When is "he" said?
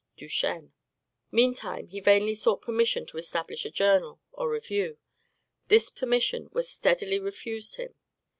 1.89-1.99